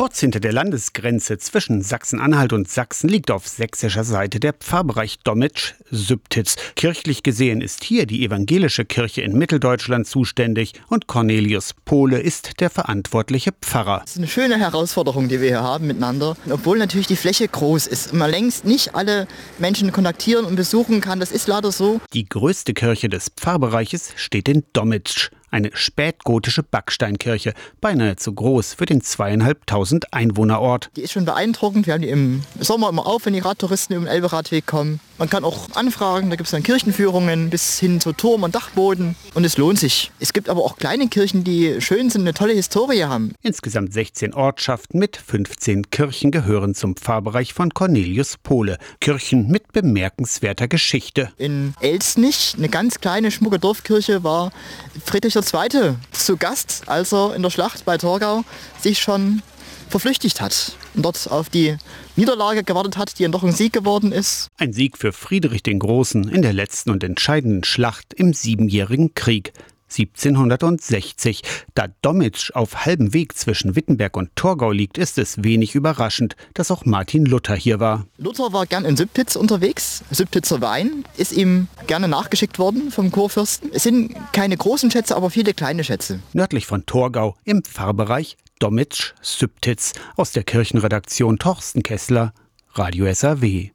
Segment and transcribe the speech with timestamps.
[0.00, 6.56] Kurz hinter der Landesgrenze zwischen Sachsen-Anhalt und Sachsen liegt auf sächsischer Seite der Pfarrbereich Dommitsch-Sübtitz.
[6.74, 12.70] Kirchlich gesehen ist hier die evangelische Kirche in Mitteldeutschland zuständig und Cornelius Pohle ist der
[12.70, 14.00] verantwortliche Pfarrer.
[14.00, 16.34] Das ist eine schöne Herausforderung, die wir hier haben miteinander.
[16.48, 19.28] Obwohl natürlich die Fläche groß ist und man längst nicht alle
[19.58, 21.20] Menschen kontaktieren und besuchen kann.
[21.20, 22.00] Das ist leider so.
[22.14, 28.86] Die größte Kirche des Pfarrbereiches steht in Dommitsch eine spätgotische Backsteinkirche, beinahe zu groß für
[28.86, 30.90] den zweieinhalbtausend Einwohnerort.
[30.96, 31.86] Die ist schon beeindruckend.
[31.86, 35.00] Wir haben die im Sommer immer auf, wenn die Radtouristen über den Elberadweg kommen.
[35.20, 39.16] Man kann auch anfragen, da gibt es dann Kirchenführungen bis hin zu Turm und Dachboden
[39.34, 40.10] und es lohnt sich.
[40.18, 43.34] Es gibt aber auch kleine Kirchen, die schön sind, eine tolle Historie haben.
[43.42, 48.78] Insgesamt 16 Ortschaften mit 15 Kirchen gehören zum Pfarrbereich von Cornelius Pohle.
[49.02, 51.30] Kirchen mit bemerkenswerter Geschichte.
[51.36, 54.52] In Elsnich, eine ganz kleine schmucke Dorfkirche, war
[55.04, 55.96] Friedrich II.
[56.12, 58.42] zu Gast, als er in der Schlacht bei Torgau
[58.80, 59.42] sich schon
[59.90, 61.76] verflüchtigt hat und dort auf die
[62.16, 64.48] Niederlage gewartet hat, die dann doch ein Sieg geworden ist.
[64.56, 69.52] Ein Sieg für Friedrich den Großen in der letzten und entscheidenden Schlacht im Siebenjährigen Krieg.
[69.90, 71.42] 1760.
[71.74, 76.70] Da Dommitsch auf halbem Weg zwischen Wittenberg und Torgau liegt, ist es wenig überraschend, dass
[76.70, 78.06] auch Martin Luther hier war.
[78.16, 80.04] Luther war gern in Sübtitz unterwegs.
[80.10, 83.70] Sübtitzer Wein ist ihm gerne nachgeschickt worden vom Kurfürsten.
[83.72, 86.20] Es sind keine großen Schätze, aber viele kleine Schätze.
[86.32, 92.34] Nördlich von Torgau im Pfarrbereich Dommitsch Sübtitz aus der Kirchenredaktion Torsten Kessler,
[92.74, 93.68] Radio SAW.